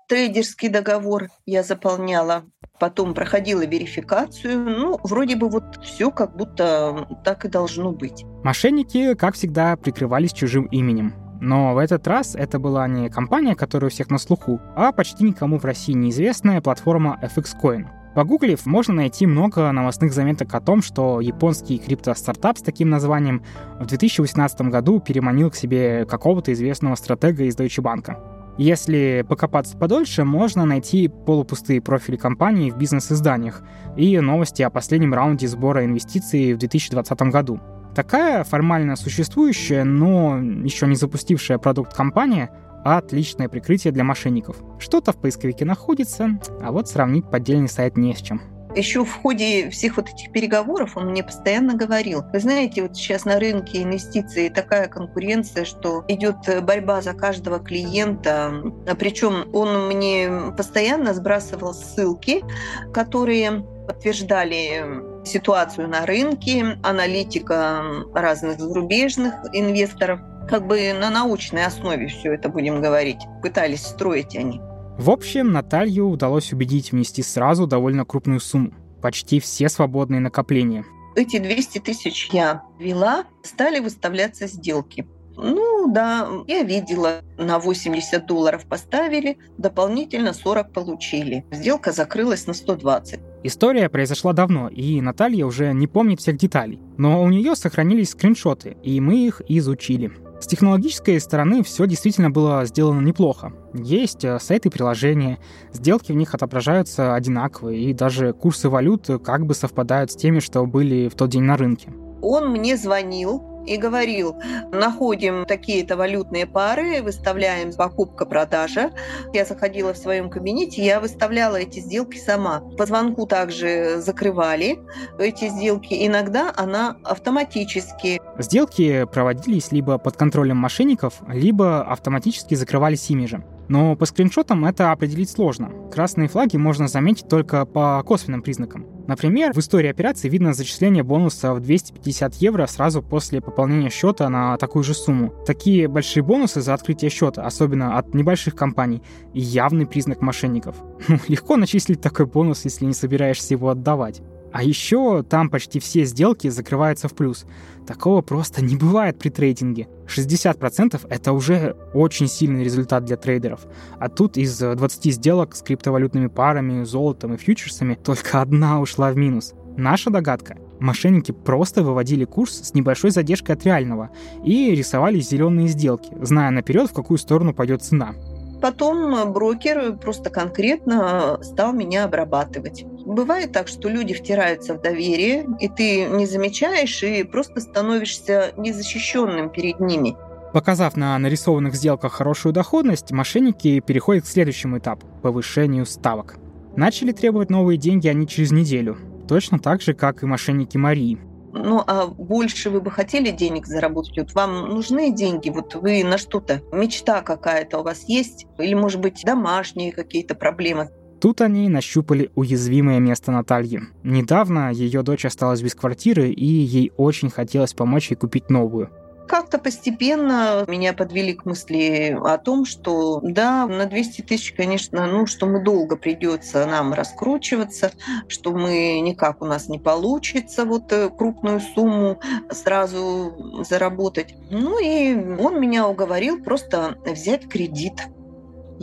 [0.07, 2.43] трейдерский договор я заполняла
[2.83, 4.59] потом проходила верификацию.
[4.59, 8.25] Ну, вроде бы вот все как будто так и должно быть.
[8.43, 11.13] Мошенники, как всегда, прикрывались чужим именем.
[11.39, 15.23] Но в этот раз это была не компания, которая у всех на слуху, а почти
[15.23, 17.85] никому в России неизвестная платформа FXCoin.
[18.15, 23.43] Погуглив, можно найти много новостных заметок о том, что японский крипто-стартап с таким названием
[23.79, 28.42] в 2018 году переманил к себе какого-то известного стратега из Deutsche Bank.
[28.57, 33.63] Если покопаться подольше, можно найти полупустые профили компании в бизнес-изданиях
[33.97, 37.59] и новости о последнем раунде сбора инвестиций в 2020 году.
[37.95, 42.49] Такая формально существующая, но еще не запустившая продукт компания—
[42.83, 44.57] отличное прикрытие для мошенников.
[44.79, 48.41] Что-то в поисковике находится, а вот сравнить поддельный сайт не с чем.
[48.75, 53.23] Еще в ходе всех вот этих переговоров он мне постоянно говорил, вы знаете, вот сейчас
[53.23, 58.51] на рынке инвестиций такая конкуренция, что идет борьба за каждого клиента.
[58.97, 62.43] Причем он мне постоянно сбрасывал ссылки,
[62.91, 64.85] которые подтверждали
[65.23, 67.83] ситуацию на рынке, аналитика
[68.13, 70.19] разных зарубежных инвесторов.
[70.49, 73.19] Как бы на научной основе все это будем говорить.
[73.41, 74.59] Пытались строить они.
[74.97, 78.73] В общем, Наталью удалось убедить внести сразу довольно крупную сумму.
[79.01, 80.85] Почти все свободные накопления.
[81.15, 85.07] Эти 200 тысяч я вела, стали выставляться сделки.
[85.35, 91.43] Ну да, я видела, на 80 долларов поставили, дополнительно 40 получили.
[91.51, 93.19] Сделка закрылась на 120.
[93.43, 96.79] История произошла давно, и Наталья уже не помнит всех деталей.
[96.97, 100.11] Но у нее сохранились скриншоты, и мы их изучили.
[100.43, 103.53] С технологической стороны все действительно было сделано неплохо.
[103.73, 105.39] Есть э, сайты приложения,
[105.71, 110.65] сделки в них отображаются одинаковые, и даже курсы валют как бы совпадают с теми, что
[110.65, 111.93] были в тот день на рынке.
[112.21, 114.35] Он мне звонил, и говорил,
[114.71, 118.91] находим такие-то валютные пары, выставляем покупка-продажа.
[119.33, 122.61] Я заходила в своем кабинете, я выставляла эти сделки сама.
[122.77, 124.79] По звонку также закрывали
[125.19, 126.05] эти сделки.
[126.07, 128.19] Иногда она автоматически.
[128.37, 133.43] Сделки проводились либо под контролем мошенников, либо автоматически закрывались ими же.
[133.69, 135.71] Но по скриншотам это определить сложно.
[135.91, 138.85] Красные флаги можно заметить только по косвенным признакам.
[139.07, 144.57] Например, в истории операции видно зачисление бонуса в 250 евро сразу после пополнения счета на
[144.57, 145.33] такую же сумму.
[145.45, 149.01] Такие большие бонусы за открытие счета, особенно от небольших компаний,
[149.33, 150.75] явный признак мошенников.
[151.13, 154.21] Ну, легко начислить такой бонус, если не собираешься его отдавать.
[154.53, 157.45] А еще там почти все сделки закрываются в плюс.
[157.87, 159.87] Такого просто не бывает при трейдинге.
[160.07, 163.61] 60% это уже очень сильный результат для трейдеров.
[163.99, 169.17] А тут из 20 сделок с криптовалютными парами, золотом и фьючерсами только одна ушла в
[169.17, 169.55] минус.
[169.75, 170.57] Наша догадка.
[170.79, 174.11] Мошенники просто выводили курс с небольшой задержкой от реального
[174.45, 178.13] и рисовали зеленые сделки, зная наперед, в какую сторону пойдет цена.
[178.61, 182.85] Потом брокер просто конкретно стал меня обрабатывать.
[183.05, 189.49] Бывает так, что люди втираются в доверие, и ты не замечаешь, и просто становишься незащищенным
[189.49, 190.15] перед ними.
[190.53, 196.35] Показав на нарисованных сделках хорошую доходность, мошенники переходят к следующему этапу– повышению ставок.
[196.75, 198.97] Начали требовать новые деньги они через неделю.
[199.27, 201.17] Точно так же, как и мошенники Марии.
[201.53, 204.17] Ну, а больше вы бы хотели денег заработать?
[204.17, 205.49] Вот вам нужны деньги?
[205.49, 208.47] Вот вы на что-то, мечта какая-то у вас есть?
[208.57, 210.89] Или, может быть, домашние какие-то проблемы?
[211.23, 213.83] Тут они нащупали уязвимое место Натальи.
[214.03, 218.89] Недавно ее дочь осталась без квартиры, и ей очень хотелось помочь ей купить новую.
[219.25, 225.25] Как-то постепенно меня подвели к мысли о том, что да, на 200 тысяч, конечно, ну,
[225.25, 227.93] что мы долго придется нам раскручиваться,
[228.27, 232.19] что мы никак у нас не получится вот э, крупную сумму
[232.51, 234.35] сразу заработать.
[234.49, 237.93] Ну и он меня уговорил просто взять кредит.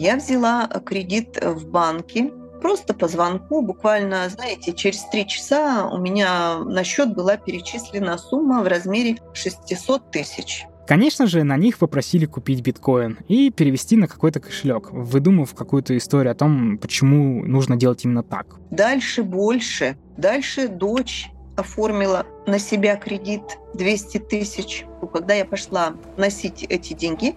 [0.01, 2.33] Я взяла кредит в банке,
[2.63, 8.63] просто по звонку, буквально, знаете, через три часа у меня на счет была перечислена сумма
[8.63, 10.65] в размере 600 тысяч.
[10.87, 16.33] Конечно же, на них попросили купить биткоин и перевести на какой-то кошелек, выдумав какую-то историю
[16.33, 18.57] о том, почему нужно делать именно так.
[18.71, 19.99] Дальше больше.
[20.17, 23.43] Дальше дочь оформила на себя кредит
[23.75, 24.87] 200 тысяч.
[25.13, 27.35] Когда я пошла носить эти деньги,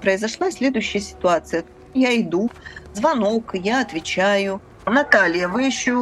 [0.00, 1.64] произошла следующая ситуация.
[1.94, 2.50] Я иду,
[2.94, 4.60] звонок, я отвечаю.
[4.86, 5.92] Наталья, вы еще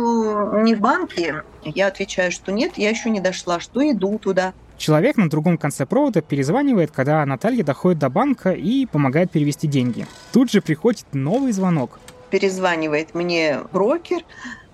[0.62, 1.42] не в банке?
[1.64, 4.54] Я отвечаю, что нет, я еще не дошла, что иду туда.
[4.78, 10.06] Человек на другом конце провода перезванивает, когда Наталья доходит до банка и помогает перевести деньги.
[10.32, 12.00] Тут же приходит новый звонок.
[12.30, 14.22] Перезванивает мне брокер,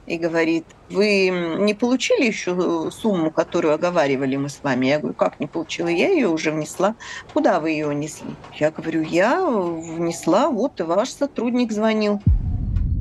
[0.07, 4.87] и говорит, вы не получили еще сумму, которую оговаривали мы с вами?
[4.87, 5.88] Я говорю, как не получила?
[5.88, 6.95] Я ее уже внесла.
[7.33, 8.31] Куда вы ее внесли?
[8.55, 12.21] Я говорю, я внесла, вот ваш сотрудник звонил.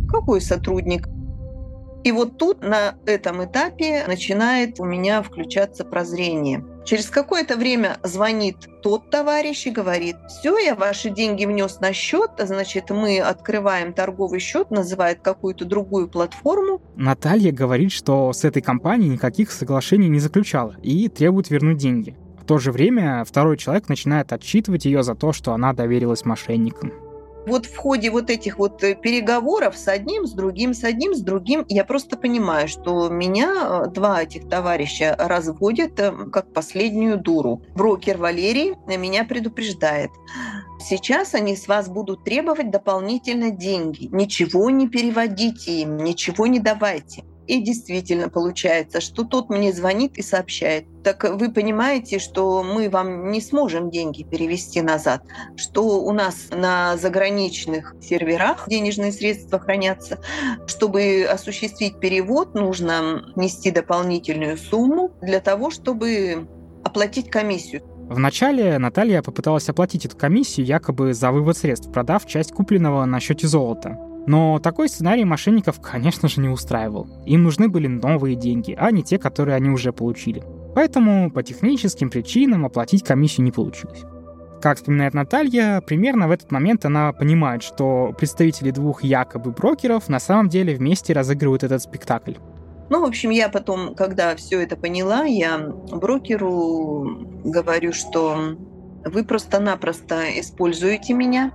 [0.09, 1.07] Какой сотрудник?
[2.03, 6.63] И вот тут на этом этапе начинает у меня включаться прозрение.
[6.85, 12.29] Через какое-то время звонит тот товарищ и говорит, все, я ваши деньги внес на счет,
[12.37, 16.83] значит, мы открываем торговый счет, называет какую-то другую платформу.
[16.95, 22.15] Наталья говорит, что с этой компанией никаких соглашений не заключала и требует вернуть деньги.
[22.39, 26.93] В то же время второй человек начинает отчитывать ее за то, что она доверилась мошенникам.
[27.45, 31.21] Вот в ходе вот этих вот э, переговоров с одним, с другим, с одним, с
[31.21, 37.61] другим, я просто понимаю, что меня э, два этих товарища разводят э, как последнюю дуру.
[37.75, 40.11] Брокер Валерий меня предупреждает.
[40.79, 44.09] Сейчас они с вас будут требовать дополнительно деньги.
[44.11, 47.23] Ничего не переводите им, ничего не давайте.
[47.47, 53.31] И действительно получается, что тот мне звонит и сообщает, так вы понимаете, что мы вам
[53.31, 55.21] не сможем деньги перевести назад,
[55.55, 60.19] что у нас на заграничных серверах денежные средства хранятся.
[60.65, 66.47] Чтобы осуществить перевод, нужно нести дополнительную сумму для того, чтобы
[66.83, 67.83] оплатить комиссию.
[68.07, 73.47] Вначале Наталья попыталась оплатить эту комиссию якобы за вывод средств, продав часть купленного на счете
[73.47, 73.97] золота.
[74.27, 77.07] Но такой сценарий мошенников, конечно же, не устраивал.
[77.25, 80.43] Им нужны были новые деньги, а не те, которые они уже получили.
[80.73, 84.03] Поэтому по техническим причинам оплатить комиссию не получилось.
[84.61, 90.19] Как вспоминает Наталья, примерно в этот момент она понимает, что представители двух якобы брокеров на
[90.19, 92.33] самом деле вместе разыгрывают этот спектакль.
[92.89, 98.57] Ну, в общем, я потом, когда все это поняла, я брокеру говорю, что
[99.05, 101.51] вы просто-напросто используете меня,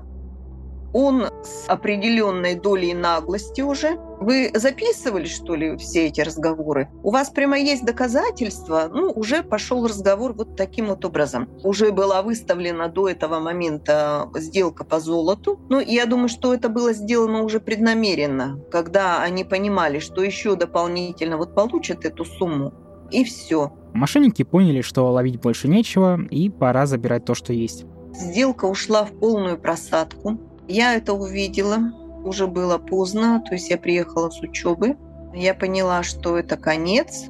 [0.93, 3.99] он с определенной долей наглости уже.
[4.21, 6.89] Вы записывали, что ли, все эти разговоры?
[7.03, 8.91] У вас прямо есть доказательства?
[8.93, 11.49] Ну, уже пошел разговор вот таким вот образом.
[11.65, 15.59] Уже была выставлена до этого момента сделка по золоту.
[15.69, 21.37] Ну, я думаю, что это было сделано уже преднамеренно, когда они понимали, что еще дополнительно
[21.39, 22.75] вот получат эту сумму,
[23.11, 23.73] и все.
[23.93, 27.87] Мошенники поняли, что ловить больше нечего, и пора забирать то, что есть.
[28.13, 30.39] Сделка ушла в полную просадку.
[30.71, 31.79] Я это увидела,
[32.25, 34.97] уже было поздно, то есть я приехала с учебы.
[35.35, 37.25] Я поняла, что это конец.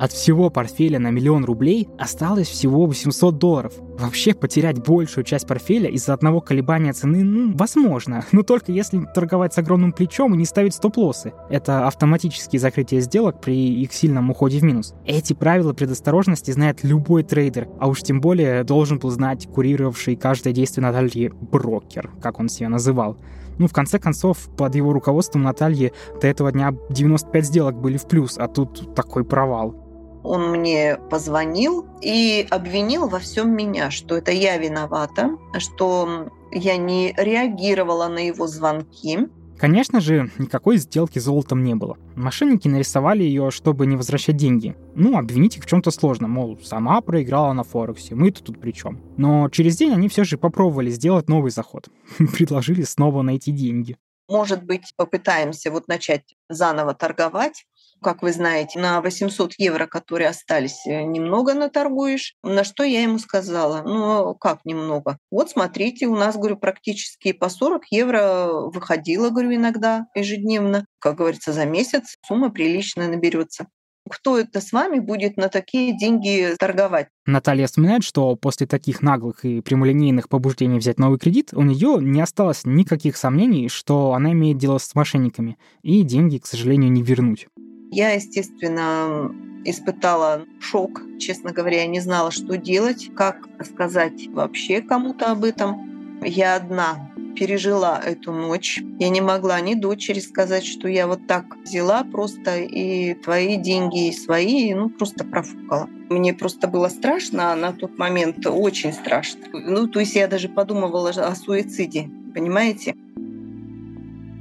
[0.00, 3.74] От всего портфеля на миллион рублей осталось всего 800 долларов.
[3.98, 8.24] Вообще потерять большую часть портфеля из-за одного колебания цены, ну, возможно.
[8.30, 11.32] Но только если торговать с огромным плечом и не ставить стоп-лоссы.
[11.48, 14.94] Это автоматические закрытия сделок при их сильном уходе в минус.
[15.06, 20.52] Эти правила предосторожности знает любой трейдер, а уж тем более должен был знать курировавший каждое
[20.52, 23.16] действие Натальи брокер, как он себя называл.
[23.58, 28.06] Ну, в конце концов, под его руководством Натальи до этого дня 95 сделок были в
[28.06, 29.85] плюс, а тут такой провал
[30.26, 37.14] он мне позвонил и обвинил во всем меня, что это я виновата, что я не
[37.16, 39.28] реагировала на его звонки.
[39.58, 41.96] Конечно же, никакой сделки золотом не было.
[42.14, 44.76] Мошенники нарисовали ее, чтобы не возвращать деньги.
[44.94, 49.00] Ну, обвинить их в чем-то сложно, мол, сама проиграла на Форексе, мы-то тут при чем.
[49.16, 51.88] Но через день они все же попробовали сделать новый заход.
[52.18, 53.96] Предложили снова найти деньги.
[54.28, 57.64] Может быть, попытаемся вот начать заново торговать,
[58.02, 62.34] как вы знаете, на 800 евро, которые остались, э, немного наторгуешь.
[62.42, 65.18] На что я ему сказала, ну как немного?
[65.30, 70.86] Вот смотрите, у нас, говорю, практически по 40 евро выходило, говорю, иногда ежедневно.
[70.98, 73.66] Как говорится, за месяц сумма приличная наберется
[74.08, 77.08] кто это с вами будет на такие деньги торговать.
[77.26, 82.20] Наталья вспоминает, что после таких наглых и прямолинейных побуждений взять новый кредит у нее не
[82.20, 87.48] осталось никаких сомнений, что она имеет дело с мошенниками, и деньги, к сожалению, не вернуть.
[87.90, 95.32] Я, естественно, испытала шок, честно говоря, я не знала, что делать, как сказать вообще кому-то
[95.32, 96.20] об этом.
[96.22, 98.82] Я одна пережила эту ночь.
[98.98, 104.08] Я не могла ни дочери сказать, что я вот так взяла просто и твои деньги,
[104.08, 105.88] и свои, ну, просто профукала.
[106.08, 109.40] Мне просто было страшно на тот момент, очень страшно.
[109.52, 112.94] Ну, то есть я даже подумывала о суициде, понимаете?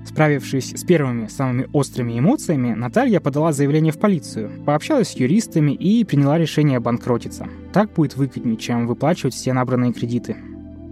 [0.06, 6.04] Справившись с первыми самыми острыми эмоциями, Наталья подала заявление в полицию, пообщалась с юристами и
[6.04, 7.48] приняла решение обанкротиться.
[7.74, 10.38] Так будет выгоднее, чем выплачивать все набранные кредиты.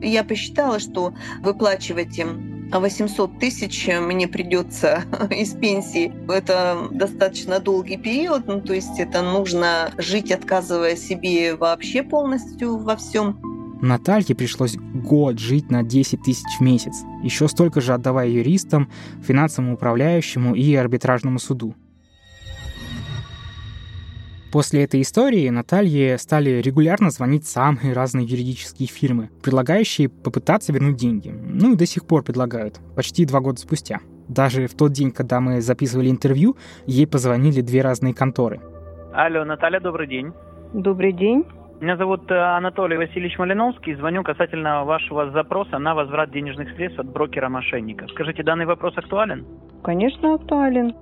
[0.01, 6.11] Я посчитала, что выплачивать им 800 тысяч мне придется из пенсии.
[6.27, 12.95] Это достаточно долгий период, ну, то есть это нужно жить, отказывая себе вообще полностью во
[12.95, 13.39] всем.
[13.83, 18.89] Наталье пришлось год жить на 10 тысяч в месяц, еще столько же отдавая юристам,
[19.21, 21.75] финансовому управляющему и арбитражному суду.
[24.53, 31.29] После этой истории Наталье стали регулярно звонить самые разные юридические фирмы, предлагающие попытаться вернуть деньги.
[31.29, 33.99] Ну и до сих пор предлагают, почти два года спустя.
[34.29, 38.61] Даже в тот день, когда мы записывали интервью, ей позвонили две разные конторы.
[39.11, 40.31] Алло, Наталья, добрый день.
[40.73, 41.43] Добрый день.
[41.81, 43.95] Меня зовут э, Анатолий Васильевич Малиновский.
[43.95, 48.07] Звоню касательно вашего запроса на возврат денежных средств от брокера-мошенника.
[48.07, 49.45] Скажите, данный вопрос актуален?
[49.83, 50.95] Конечно, актуален.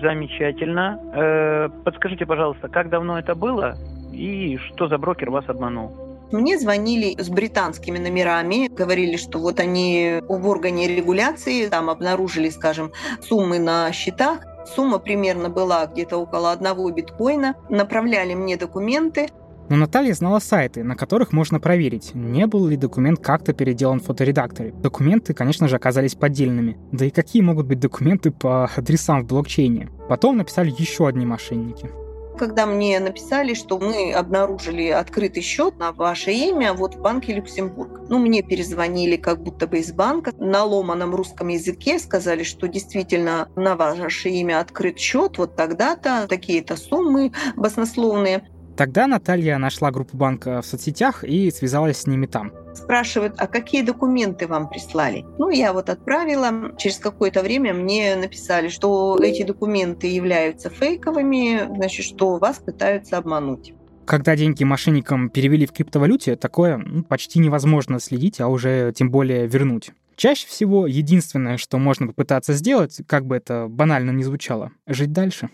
[0.00, 1.00] Замечательно.
[1.14, 3.74] Э, подскажите, пожалуйста, как давно это было
[4.12, 6.08] и что за брокер вас обманул?
[6.30, 12.92] Мне звонили с британскими номерами, говорили, что вот они в органе регуляции там обнаружили, скажем,
[13.22, 14.40] суммы на счетах.
[14.66, 17.54] Сумма примерно была где-то около одного биткоина.
[17.70, 19.28] Направляли мне документы.
[19.68, 24.04] Но Наталья знала сайты, на которых можно проверить, не был ли документ как-то переделан в
[24.04, 24.72] фоторедакторе.
[24.72, 26.78] Документы, конечно же, оказались поддельными.
[26.92, 29.90] Да и какие могут быть документы по адресам в блокчейне?
[30.08, 31.90] Потом написали еще одни мошенники
[32.38, 38.08] когда мне написали, что мы обнаружили открытый счет на ваше имя вот в банке Люксембург.
[38.08, 43.48] Ну, мне перезвонили как будто бы из банка на ломаном русском языке, сказали, что действительно
[43.56, 48.48] на ваше имя открыт счет, вот тогда-то такие-то суммы баснословные.
[48.78, 52.52] Тогда Наталья нашла группу банка в соцсетях и связалась с ними там.
[52.74, 55.26] Спрашивают, а какие документы вам прислали?
[55.36, 56.76] Ну, я вот отправила.
[56.78, 63.74] Через какое-то время мне написали, что эти документы являются фейковыми, значит, что вас пытаются обмануть.
[64.04, 69.48] Когда деньги мошенникам перевели в криптовалюте, такое ну, почти невозможно следить, а уже тем более
[69.48, 69.90] вернуть.
[70.14, 75.48] Чаще всего единственное, что можно попытаться сделать, как бы это банально ни звучало, жить дальше.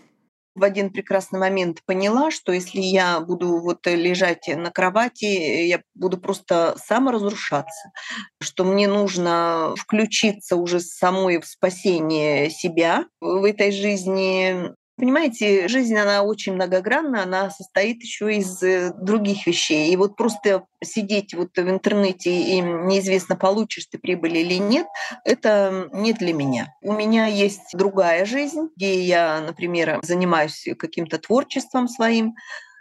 [0.55, 6.17] В один прекрасный момент поняла, что если я буду вот лежать на кровати, я буду
[6.17, 7.91] просто саморазрушаться,
[8.41, 16.23] что мне нужно включиться уже самой в спасение себя в этой жизни, Понимаете, жизнь, она
[16.23, 19.91] очень многогранна, она состоит еще из э, других вещей.
[19.91, 24.87] И вот просто сидеть вот в интернете и неизвестно, получишь ты прибыль или нет,
[25.25, 26.73] это не для меня.
[26.81, 32.35] У меня есть другая жизнь, где я, например, занимаюсь каким-то творчеством своим,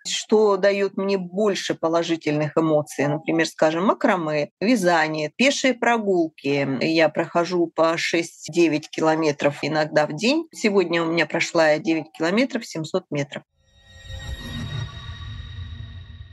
[0.06, 3.06] что дает мне больше положительных эмоций.
[3.06, 6.68] Например, скажем, макраме, вязание, пешие прогулки.
[6.84, 10.46] Я прохожу по 6-9 километров иногда в день.
[10.52, 13.42] Сегодня у меня прошла 9 километров 700 метров.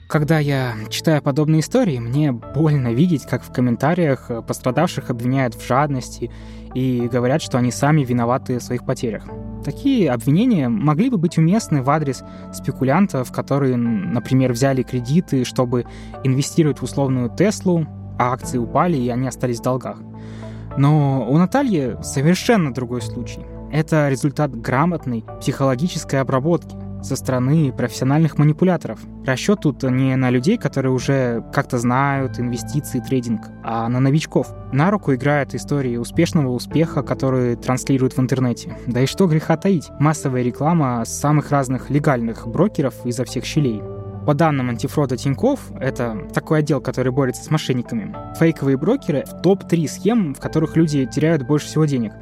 [0.10, 6.30] Когда я читаю подобные истории, мне больно видеть, как в комментариях пострадавших обвиняют в жадности
[6.76, 9.24] и говорят, что они сами виноваты в своих потерях.
[9.64, 15.86] Такие обвинения могли бы быть уместны в адрес спекулянтов, которые, например, взяли кредиты, чтобы
[16.24, 17.86] инвестировать в условную Теслу,
[18.18, 19.98] а акции упали, и они остались в долгах.
[20.78, 23.42] Но у Натальи совершенно другой случай.
[23.72, 29.00] Это результат грамотной психологической обработки– со стороны профессиональных манипуляторов.
[29.26, 34.48] Расчет тут не на людей, которые уже как-то знают инвестиции трейдинг, а на новичков.
[34.72, 38.78] На руку играют истории успешного успеха, которые транслируют в интернете.
[38.88, 43.82] Да и что греха таить, массовая реклама самых разных легальных брокеров изо всех щелей.
[44.26, 49.88] По данным антифрода Тиньков, это такой отдел, который борется с мошенниками, фейковые брокеры в топ-3
[49.88, 52.14] схем, в которых люди теряют больше всего денег.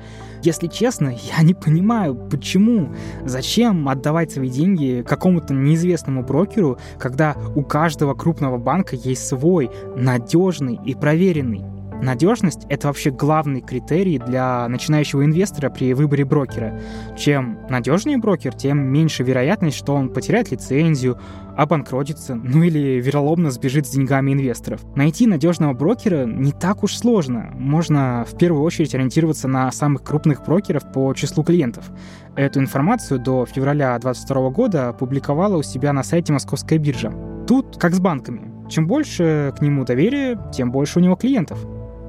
[0.43, 2.93] Если честно, я не понимаю, почему,
[3.25, 10.79] зачем отдавать свои деньги какому-то неизвестному брокеру, когда у каждого крупного банка есть свой, надежный
[10.85, 11.78] и проверенный.
[12.02, 16.80] Надежность— это вообще главный критерий для начинающего инвестора при выборе брокера.
[17.18, 21.20] Чем надежнее брокер, тем меньше вероятность, что он потеряет лицензию,
[21.58, 24.80] обанкротится, ну или вероломно сбежит с деньгами инвесторов.
[24.95, 27.52] Найти надежного брокера не так уж сложно.
[27.54, 31.91] Можно в первую очередь ориентироваться на самых крупных брокеров по числу клиентов.
[32.38, 37.12] Эту информацию до февраля 2022 года публиковала у себя на сайте Московская биржа.
[37.45, 38.50] Тут как с банками.
[38.70, 41.60] Чем больше к нему доверия, тем больше у него клиентов.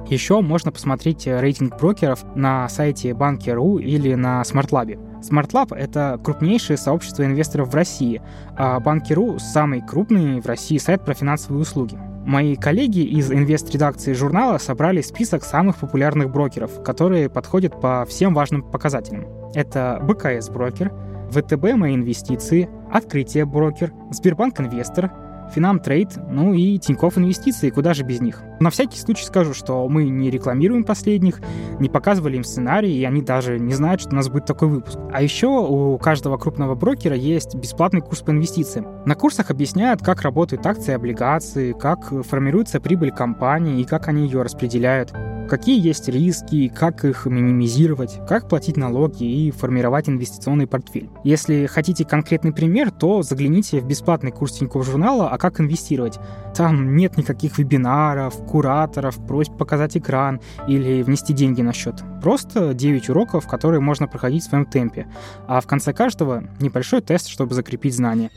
[0.07, 5.21] Еще можно посмотреть рейтинг брокеров на сайте Банки.ру или на SmartLab.
[5.21, 8.21] SmartLab— это крупнейшее сообщество инвесторов в России,
[8.57, 11.97] а Банки.ру— самый крупный в России сайт про финансовые услуги.
[12.25, 18.63] Мои коллеги из инвест-редакции журнала собрали список самых популярных брокеров, которые подходят по всем важным
[18.63, 19.25] показателям.
[19.55, 20.91] Это БКС брокер,
[21.31, 25.11] ВТБ мои инвестиции, Открытие брокер, Сбербанк инвестор,
[25.55, 28.43] Финам Трейд, ну и Тинькофф Инвестиции, куда же без них.
[28.61, 31.41] На всякий случай скажу, что мы не рекламируем последних,
[31.79, 34.99] не показывали им сценарий, и они даже не знают, что у нас будет такой выпуск.
[35.11, 38.85] А еще у каждого крупного брокера есть бесплатный курс по инвестициям.
[39.07, 44.25] На курсах объясняют, как работают акции и облигации, как формируется прибыль компании и как они
[44.25, 45.11] ее распределяют
[45.51, 51.09] какие есть риски, как их минимизировать, как платить налоги и формировать инвестиционный портфель.
[51.25, 56.19] Если хотите конкретный пример, то загляните в бесплатный курс Тинькофф журнала «А как инвестировать».
[56.55, 62.03] Там нет никаких вебинаров, кураторов, просьб показать экран или внести деньги на счет.
[62.21, 65.07] Просто 9 уроков, которые можно проходить в своем темпе.
[65.47, 68.29] А в конце каждого небольшой тест, чтобы закрепить знания.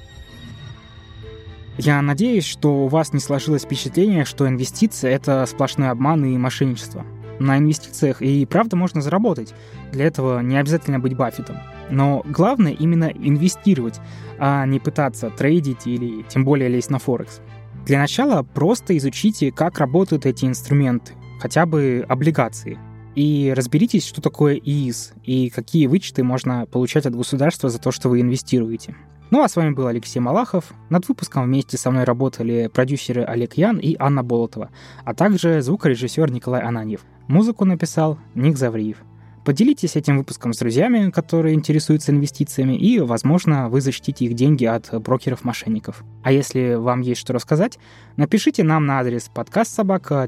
[1.78, 7.04] Я надеюсь, что у вас не сложилось впечатление, что инвестиции— это сплошной обман и мошенничество.
[7.40, 9.52] На инвестициях и правда можно заработать.
[9.90, 11.56] Для этого не обязательно быть Баффетом.
[11.90, 13.98] Но главное именно инвестировать,
[14.38, 17.40] а не пытаться трейдить или тем более лезть на Форекс.
[17.86, 22.78] Для начала просто изучите, как работают эти инструменты, хотя бы облигации.
[23.14, 28.08] И разберитесь, что такое ИИС и какие вычеты можно получать от государства за то, что
[28.08, 28.96] вы инвестируете.
[29.30, 30.72] Ну а с вами был Алексей Малахов.
[30.88, 34.70] Над выпуском вместе со мной работали продюсеры Олег Ян и Анна Болотова,
[35.04, 37.04] а также звукорежиссер Николай Ананьев.
[37.28, 38.98] Музыку написал Ник Завриев.
[39.44, 44.90] Поделитесь этим выпуском с друзьями, которые интересуются инвестициями, и, возможно, вы защитите их деньги от
[45.02, 46.02] брокеров-мошенников.
[46.22, 47.78] А если вам есть что рассказать,
[48.16, 50.26] напишите нам на адрес подкаст собака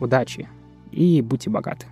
[0.00, 0.48] Удачи
[0.90, 1.86] и будьте богаты.